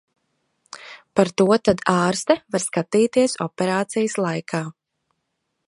[1.19, 4.63] Pa to tad ārste var skatīties operācijas laikā.